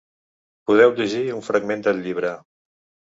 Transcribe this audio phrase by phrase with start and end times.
[0.71, 2.33] Podeu llegir un fragment del llibre.